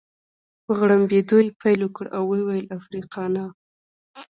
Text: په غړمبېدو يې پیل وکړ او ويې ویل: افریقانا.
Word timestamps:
په 0.65 0.71
غړمبېدو 0.79 1.37
يې 1.45 1.49
پیل 1.61 1.79
وکړ 1.83 2.05
او 2.15 2.23
ويې 2.29 2.43
ویل: 2.47 2.65
افریقانا. 2.77 3.45